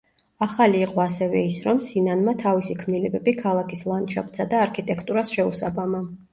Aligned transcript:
ახალი 0.43 0.79
იყო 0.85 1.01
ასევე 1.03 1.43
ის, 1.49 1.59
რომ 1.65 1.83
სინანმა 1.89 2.35
თავისი 2.41 2.79
ქმნილებები 2.81 3.37
ქალაქის 3.45 3.87
ლანდშაფტსა 3.93 4.51
და 4.57 4.67
არქიტექტურას 4.67 5.39
შეუსაბამა. 5.39 6.07